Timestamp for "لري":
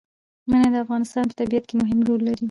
2.27-2.39